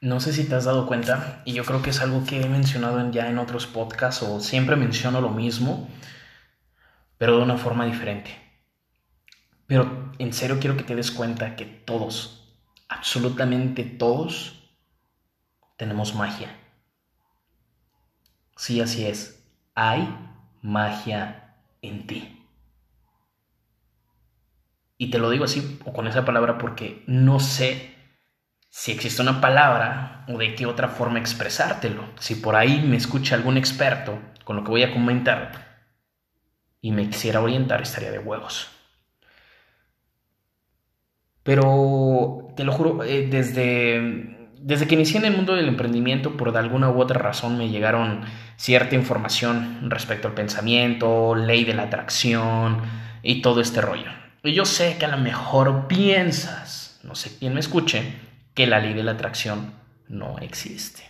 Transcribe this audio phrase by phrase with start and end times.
[0.00, 2.48] No sé si te has dado cuenta, y yo creo que es algo que he
[2.48, 5.88] mencionado ya en otros podcasts o siempre menciono lo mismo,
[7.18, 8.30] pero de una forma diferente.
[9.66, 12.56] Pero en serio quiero que te des cuenta que todos,
[12.88, 14.70] absolutamente todos,
[15.76, 16.56] tenemos magia.
[18.56, 19.44] Sí, así es.
[19.74, 20.16] Hay
[20.62, 22.46] magia en ti.
[24.96, 27.97] Y te lo digo así o con esa palabra porque no sé
[28.78, 32.04] si existe una palabra o de qué otra forma expresártelo.
[32.20, 35.82] Si por ahí me escucha algún experto con lo que voy a comentar
[36.80, 38.68] y me quisiera orientar, estaría de huevos.
[41.42, 46.56] Pero te lo juro, eh, desde, desde que inicié en el mundo del emprendimiento, por
[46.56, 48.20] alguna u otra razón me llegaron
[48.56, 52.82] cierta información respecto al pensamiento, ley de la atracción
[53.24, 54.12] y todo este rollo.
[54.44, 58.27] Y yo sé que a lo mejor piensas, no sé quién me escuche,
[58.58, 59.72] que la ley de la atracción
[60.08, 61.04] no existe.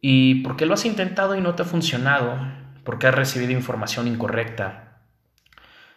[0.00, 2.38] ¿Y por qué lo has intentado y no te ha funcionado?
[2.84, 5.02] Porque has recibido información incorrecta.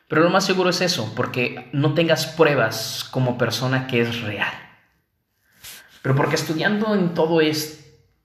[0.10, 4.54] Pero lo más seguro es eso, porque no tengas pruebas como persona que es real.
[6.02, 7.40] Pero porque estudiando en todo,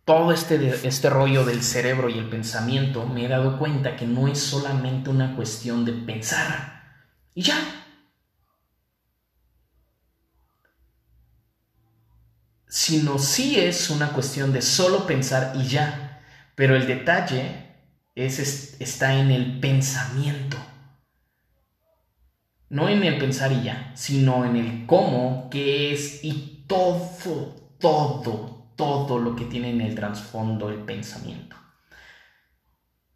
[0.04, 4.26] todo este, este rollo del cerebro y el pensamiento, me he dado cuenta que no
[4.26, 6.82] es solamente una cuestión de pensar.
[7.36, 7.77] Y ya,
[12.68, 16.22] sino sí es una cuestión de solo pensar y ya.
[16.54, 17.68] Pero el detalle
[18.14, 20.56] es, está en el pensamiento.
[22.68, 28.74] No en el pensar y ya, sino en el cómo, qué es y todo, todo,
[28.76, 31.56] todo lo que tiene en el trasfondo el pensamiento.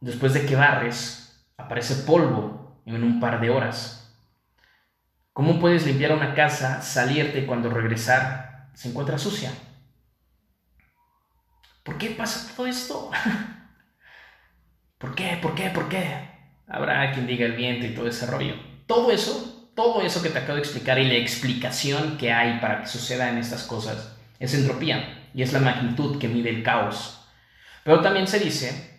[0.00, 1.23] después de que barres,
[1.56, 4.16] aparece polvo en un par de horas.
[5.32, 9.52] ¿Cómo puedes limpiar una casa, salirte y cuando regresar se encuentra sucia?
[11.82, 13.10] ¿Por qué pasa todo esto?
[14.98, 15.38] ¿Por qué?
[15.42, 15.70] ¿Por qué?
[15.70, 16.30] ¿Por qué?
[16.66, 18.54] Habrá quien diga el viento y todo ese rollo.
[18.86, 22.80] Todo eso, todo eso que te acabo de explicar y la explicación que hay para
[22.80, 27.26] que sucedan estas cosas es entropía y es la magnitud que mide el caos.
[27.82, 28.93] Pero también se dice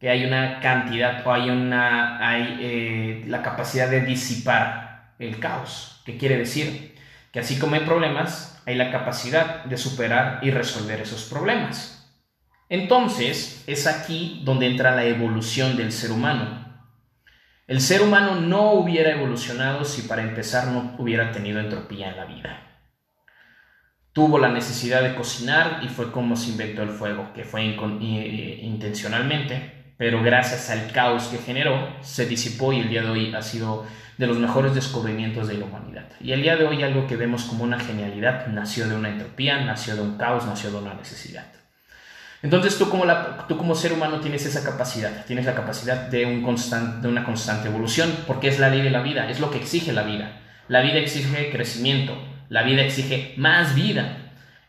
[0.00, 6.02] que hay una cantidad o hay una hay eh, la capacidad de disipar el caos.
[6.06, 6.96] ¿Qué quiere decir?
[7.30, 11.98] Que así como hay problemas, hay la capacidad de superar y resolver esos problemas.
[12.70, 16.60] Entonces, es aquí donde entra la evolución del ser humano.
[17.66, 22.24] El ser humano no hubiera evolucionado si para empezar no hubiera tenido entropía en la
[22.24, 22.66] vida.
[24.12, 28.60] Tuvo la necesidad de cocinar y fue como se inventó el fuego, que fue eh,
[28.62, 33.42] intencionalmente, pero gracias al caos que generó, se disipó y el día de hoy ha
[33.42, 33.84] sido
[34.16, 36.06] de los mejores descubrimientos de la humanidad.
[36.22, 39.62] Y el día de hoy algo que vemos como una genialidad nació de una entropía,
[39.62, 41.44] nació de un caos, nació de una necesidad.
[42.42, 43.04] Entonces tú como,
[43.46, 47.22] tú como ser humano tienes esa capacidad, tienes la capacidad de, un constant, de una
[47.22, 50.40] constante evolución, porque es la ley de la vida, es lo que exige la vida.
[50.68, 52.16] La vida exige crecimiento,
[52.48, 54.16] la vida exige más vida.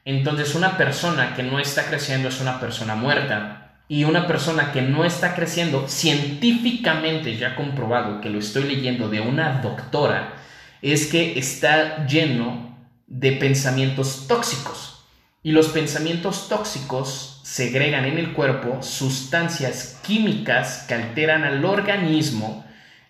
[0.03, 3.61] Entonces una persona que no está creciendo es una persona muerta,
[3.91, 9.19] y una persona que no está creciendo, científicamente ya comprobado que lo estoy leyendo de
[9.19, 10.37] una doctora,
[10.81, 12.77] es que está lleno
[13.07, 15.03] de pensamientos tóxicos.
[15.43, 22.65] Y los pensamientos tóxicos segregan en el cuerpo sustancias químicas que alteran al organismo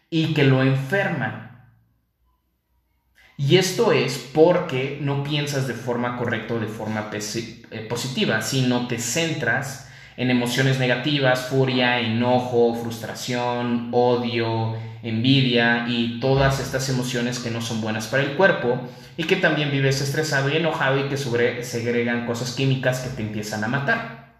[0.09, 1.63] y que lo enferman.
[3.37, 8.87] Y esto es porque no piensas de forma correcta o de forma eh, positiva, sino
[8.87, 9.90] te centras
[10.21, 17.81] en emociones negativas, furia, enojo, frustración, odio, envidia y todas estas emociones que no son
[17.81, 18.79] buenas para el cuerpo
[19.17, 23.63] y que también vives estresado y enojado y que segregan cosas químicas que te empiezan
[23.63, 24.33] a matar.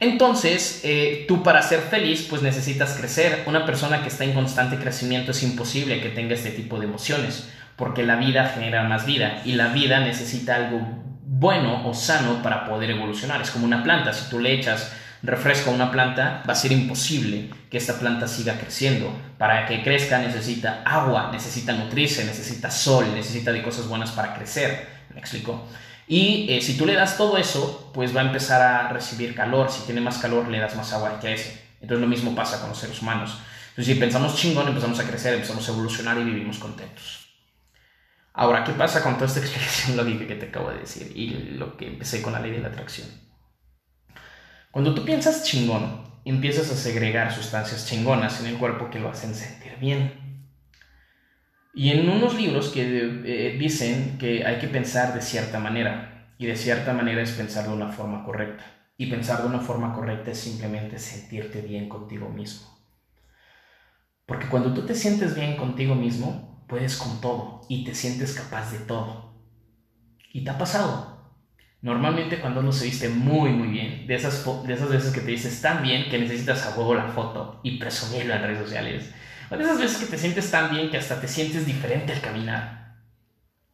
[0.00, 3.44] Entonces, eh, tú para ser feliz, pues necesitas crecer.
[3.46, 7.48] Una persona que está en constante crecimiento es imposible que tenga este tipo de emociones,
[7.76, 12.64] porque la vida genera más vida y la vida necesita algo bueno o sano para
[12.64, 13.42] poder evolucionar.
[13.42, 14.92] Es como una planta, si tú le echas
[15.22, 19.12] refresco a una planta, va a ser imposible que esta planta siga creciendo.
[19.36, 24.88] Para que crezca necesita agua, necesita nutrirse, necesita sol, necesita de cosas buenas para crecer.
[25.12, 25.66] ¿Me explico?
[26.06, 29.70] Y eh, si tú le das todo eso, pues va a empezar a recibir calor.
[29.70, 31.62] Si tiene más calor, le das más agua y crece.
[31.82, 33.38] Entonces lo mismo pasa con los seres humanos.
[33.70, 37.27] Entonces si pensamos chingón, empezamos a crecer, empezamos a evolucionar y vivimos contentos.
[38.40, 41.76] Ahora, ¿qué pasa con toda esta explicación lógica que te acabo de decir y lo
[41.76, 43.08] que empecé con la ley de la atracción?
[44.70, 49.34] Cuando tú piensas chingón, empiezas a segregar sustancias chingonas en el cuerpo que lo hacen
[49.34, 50.46] sentir bien.
[51.74, 52.82] Y en unos libros que
[53.24, 57.66] eh, dicen que hay que pensar de cierta manera, y de cierta manera es pensar
[57.66, 58.64] de una forma correcta.
[58.96, 62.68] Y pensar de una forma correcta es simplemente sentirte bien contigo mismo.
[64.26, 68.70] Porque cuando tú te sientes bien contigo mismo, puedes con todo y te sientes capaz
[68.72, 69.32] de todo.
[70.32, 71.18] ¿Y te ha pasado?
[71.80, 75.60] Normalmente cuando se viste muy muy bien, de esas, de esas veces que te dices
[75.62, 79.10] tan bien que necesitas a huevo la foto y presumirlo en redes sociales,
[79.50, 82.20] o de esas veces que te sientes tan bien que hasta te sientes diferente al
[82.20, 82.96] caminar,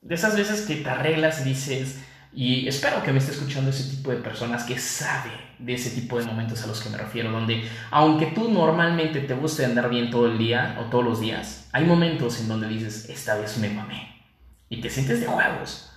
[0.03, 2.05] de esas veces que te arreglas y dices,
[2.35, 6.19] y espero que me esté escuchando ese tipo de personas que sabe de ese tipo
[6.19, 10.11] de momentos a los que me refiero, donde aunque tú normalmente te guste andar bien
[10.11, 13.69] todo el día o todos los días, hay momentos en donde dices, esta vez me
[13.71, 14.23] mamé,
[14.69, 15.91] y te sientes de huevos.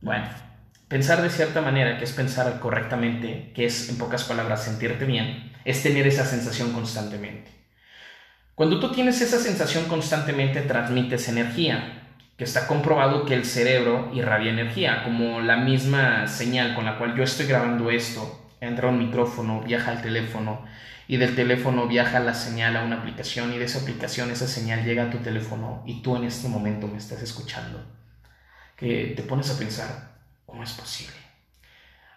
[0.00, 0.28] Bueno,
[0.88, 5.52] Pensar de cierta manera, que es pensar correctamente, que es en pocas palabras sentirte bien,
[5.64, 7.50] es tener esa sensación constantemente.
[8.54, 12.03] Cuando tú tienes esa sensación constantemente, transmites energía,
[12.36, 17.16] que está comprobado que el cerebro irradia energía, como la misma señal con la cual
[17.16, 20.64] yo estoy grabando esto, entra un micrófono, viaja al teléfono
[21.06, 24.84] y del teléfono viaja la señal a una aplicación y de esa aplicación esa señal
[24.84, 27.84] llega a tu teléfono y tú en este momento me estás escuchando.
[28.76, 30.14] Que te pones a pensar,
[30.54, 31.16] ¿Cómo es posible?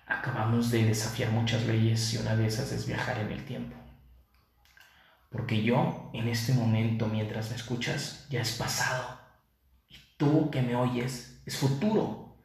[0.06, 3.76] Acabamos de desafiar muchas leyes y una de esas es viajar en el tiempo.
[5.32, 9.17] Porque yo, en este momento, mientras me escuchas, ya es pasado.
[10.18, 12.38] Tú que me oyes, es futuro.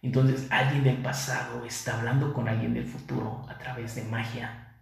[0.00, 4.76] Entonces alguien del pasado está hablando con alguien del futuro a través de magia.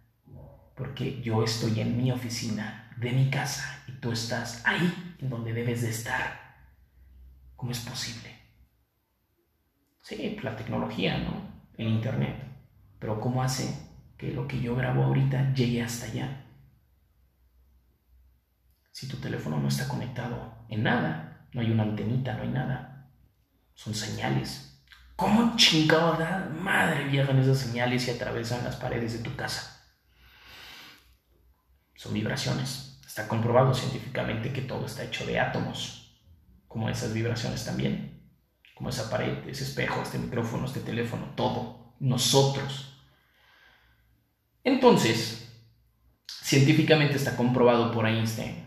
[0.75, 5.53] Porque yo estoy en mi oficina de mi casa y tú estás ahí en donde
[5.53, 6.47] debes de estar.
[7.55, 8.37] ¿Cómo es posible?
[10.01, 11.41] Sí, la tecnología, ¿no?
[11.77, 12.43] El Internet.
[12.99, 13.75] Pero ¿cómo hace
[14.17, 16.45] que lo que yo grabo ahorita llegue hasta allá?
[18.91, 23.09] Si tu teléfono no está conectado en nada, no hay una antenita, no hay nada.
[23.73, 24.83] Son señales.
[25.15, 29.85] ¿Cómo chingada madre viajan esas señales y atravesan las paredes de tu casa?
[31.95, 32.99] Son vibraciones.
[33.05, 36.19] Está comprobado científicamente que todo está hecho de átomos,
[36.67, 38.17] como esas vibraciones también
[38.77, 42.93] como esa pared, ese espejo, este micrófono, este teléfono, todo, nosotros.
[44.63, 45.51] Entonces,
[46.27, 48.63] científicamente está comprobado por Einstein,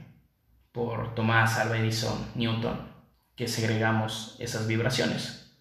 [0.72, 2.88] por Tomás Alva Edison, Newton,
[3.36, 5.52] que segregamos esas vibraciones.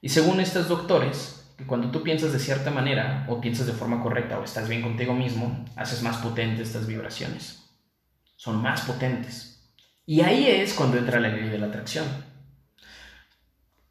[0.00, 4.02] Y según estos doctores, que cuando tú piensas de cierta manera, o piensas de forma
[4.02, 7.70] correcta, o estás bien contigo mismo, haces más potentes estas vibraciones.
[8.36, 9.72] Son más potentes.
[10.04, 12.04] Y ahí es cuando entra la ley de la atracción.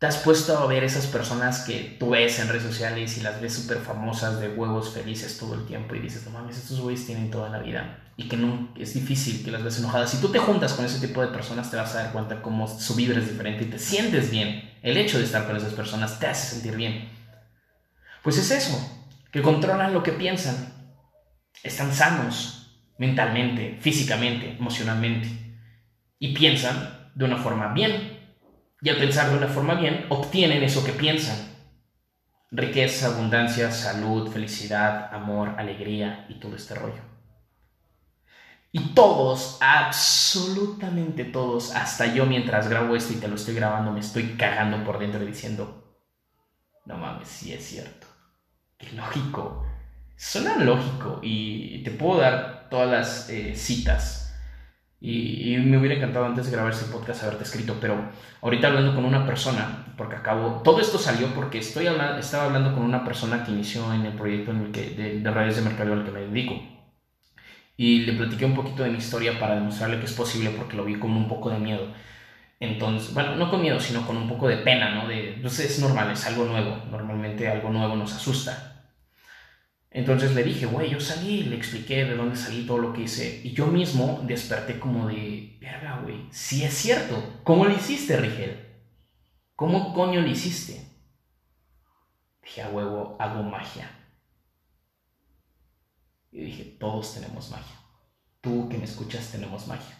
[0.02, 3.40] ¿Te has puesto a ver esas personas que tú ves en redes sociales y las
[3.40, 7.06] ves súper famosas de huevos felices todo el tiempo y dices, no mames, estos güeyes
[7.06, 10.10] tienen toda la vida y que no, es difícil que las ves enojadas?
[10.10, 12.68] Si tú te juntas con ese tipo de personas te vas a dar cuenta cómo
[12.68, 14.74] su vibra es diferente y te sientes bien.
[14.82, 17.08] El hecho de estar con esas personas te hace sentir bien.
[18.24, 20.74] Pues es eso, que controlan lo que piensan.
[21.62, 25.30] Están sanos mentalmente, físicamente, emocionalmente
[26.18, 28.21] y piensan de una forma bien
[28.82, 31.38] y al pensar de una forma bien, obtienen eso que piensan.
[32.50, 37.02] Riqueza, abundancia, salud, felicidad, amor, alegría y todo este rollo.
[38.72, 44.00] Y todos, absolutamente todos, hasta yo mientras grabo esto y te lo estoy grabando, me
[44.00, 46.00] estoy cagando por dentro diciendo,
[46.86, 48.08] no mames, sí es cierto.
[48.78, 49.66] Qué lógico.
[50.16, 54.21] Suena lógico y te puedo dar todas las eh, citas
[55.02, 57.96] Y, me hubiera encantado antes de grabar ese podcast haberte escrito, pero
[58.42, 62.74] ahorita hablando con una persona, porque acabo, todo esto salió porque estoy hablando, estaba hablando
[62.76, 65.64] con una persona que inició en el proyecto en el que, de, de redes de
[65.64, 66.62] mercadeo al que me dedico.
[67.78, 70.86] Y le platiqué un poquito de mi historia para demostrarle que es posible porque lo
[70.86, 71.88] vi con un poco de miedo.
[72.60, 75.08] Entonces, bueno, no con miedo, sino con un poco de pena, ¿no?
[75.08, 76.78] De, pues es normal, es algo nuevo.
[76.92, 78.71] Normalmente algo nuevo nos asusta.
[79.94, 83.42] Entonces le dije, güey, yo salí, le expliqué de dónde salí, todo lo que hice.
[83.44, 87.42] Y yo mismo desperté como de, verga, güey, sí es cierto.
[87.44, 88.68] ¿Cómo lo hiciste, Rigel?
[89.56, 90.82] ¿Cómo coño lo hiciste?
[92.42, 93.92] Dije, a huevo, hago magia.
[96.32, 97.76] Y dije, todos tenemos magia.
[98.40, 99.98] Tú que me escuchas tenemos magia.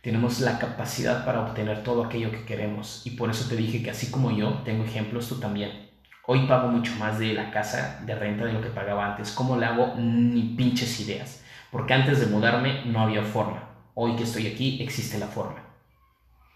[0.00, 3.02] Tenemos la capacidad para obtener todo aquello que queremos.
[3.04, 5.87] Y por eso te dije que así como yo tengo ejemplos, tú también.
[6.30, 9.32] Hoy pago mucho más de la casa de renta de lo que pagaba antes.
[9.32, 9.94] ¿Cómo le hago?
[9.96, 11.42] Ni pinches ideas.
[11.70, 13.70] Porque antes de mudarme no había forma.
[13.94, 15.62] Hoy que estoy aquí existe la forma.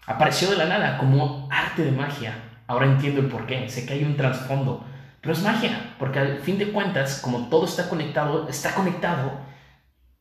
[0.05, 2.35] Apareció de la nada como arte de magia.
[2.67, 3.67] Ahora entiendo el por qué.
[3.67, 4.85] Sé que hay un trasfondo.
[5.21, 5.95] Pero es magia.
[5.97, 9.39] Porque al fin de cuentas, como todo está conectado, está conectado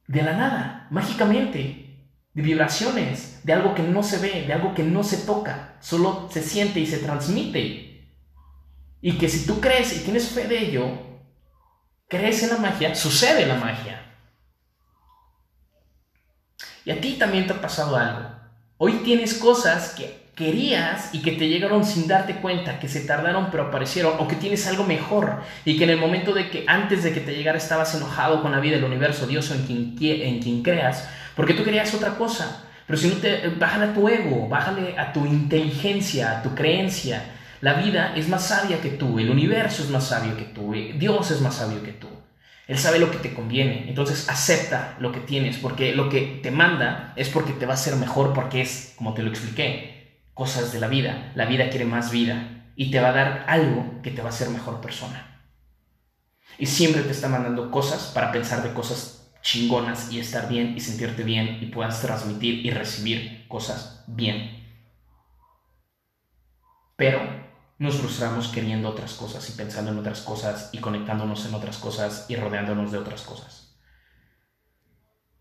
[0.06, 2.08] de la nada, mágicamente.
[2.32, 5.76] De vibraciones, de algo que no se ve, de algo que no se toca.
[5.80, 7.91] Solo se siente y se transmite.
[9.02, 10.86] Y que si tú crees y tienes fe de ello,
[12.08, 14.00] crees en la magia, sucede la magia.
[16.84, 18.30] Y a ti también te ha pasado algo.
[18.78, 23.50] Hoy tienes cosas que querías y que te llegaron sin darte cuenta, que se tardaron
[23.50, 27.02] pero aparecieron, o que tienes algo mejor y que en el momento de que antes
[27.02, 29.66] de que te llegara estabas enojado con la vida, el universo, Dios o en
[29.96, 32.64] quien, en quien creas, porque tú querías otra cosa.
[32.86, 37.22] Pero si no te, bájale a tu ego, bájale a tu inteligencia, a tu creencia,
[37.62, 41.30] la vida es más sabia que tú, el universo es más sabio que tú, Dios
[41.30, 42.08] es más sabio que tú.
[42.66, 46.50] Él sabe lo que te conviene, entonces acepta lo que tienes, porque lo que te
[46.50, 50.72] manda es porque te va a hacer mejor, porque es, como te lo expliqué, cosas
[50.72, 51.30] de la vida.
[51.36, 54.32] La vida quiere más vida y te va a dar algo que te va a
[54.32, 55.44] hacer mejor persona.
[56.58, 60.80] Y siempre te está mandando cosas para pensar de cosas chingonas y estar bien y
[60.80, 64.66] sentirte bien y puedas transmitir y recibir cosas bien.
[66.96, 67.41] Pero
[67.82, 72.26] nos frustramos queriendo otras cosas y pensando en otras cosas y conectándonos en otras cosas
[72.28, 73.76] y rodeándonos de otras cosas.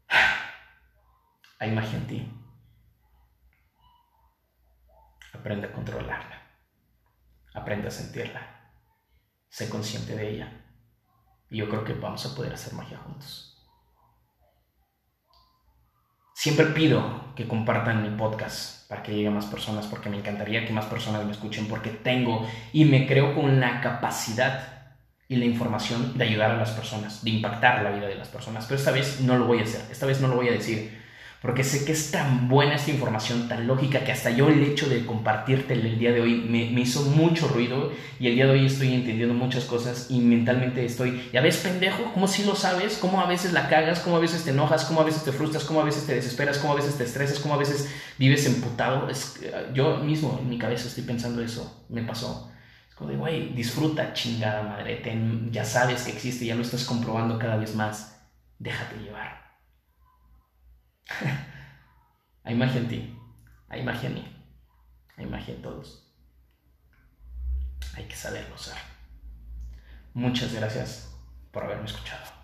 [1.59, 2.33] Hay magia en ti.
[5.33, 6.41] Aprende a controlarla.
[7.53, 8.73] Aprende a sentirla.
[9.47, 10.65] Sé consciente de ella.
[11.51, 13.50] Y yo creo que vamos a poder hacer magia juntos.
[16.41, 20.65] Siempre pido que compartan mi podcast para que llegue a más personas, porque me encantaría
[20.65, 24.95] que más personas me escuchen, porque tengo y me creo con la capacidad
[25.27, 28.65] y la información de ayudar a las personas, de impactar la vida de las personas.
[28.65, 30.99] Pero esta vez no lo voy a hacer, esta vez no lo voy a decir
[31.41, 34.87] porque sé que es tan buena esta información, tan lógica, que hasta yo el hecho
[34.87, 38.67] de compartirte el día de hoy me, hizo mucho ruido y el día de hoy
[38.67, 42.99] estoy entendiendo muchas cosas y mentalmente estoy, ya ves pendejo, ¿cómo si lo sabes?
[43.01, 44.01] ¿Cómo a veces la cagas?
[44.01, 44.85] ¿Cómo a veces te enojas?
[44.85, 45.63] ¿Cómo a veces te frustras?
[45.63, 46.59] ¿Cómo a veces te desesperas?
[46.59, 47.39] ¿Cómo a veces te estresas?
[47.39, 49.09] ¿Cómo a veces vives emputado?
[49.09, 49.39] Es,
[49.73, 52.51] yo mismo en mi cabeza estoy pensando eso, me pasó.
[52.87, 55.01] Es como de, güey, disfruta chingada madre,
[55.49, 58.21] ya sabes que existe, ya lo estás comprobando cada vez más,
[58.59, 59.40] déjate llevar.
[62.43, 63.19] hay magia en ti,
[63.69, 64.45] hay magia en mí,
[65.17, 66.07] hay magia en todos.
[67.95, 68.77] Hay que saberlo usar.
[70.13, 71.13] Muchas gracias
[71.51, 72.40] por haberme escuchado.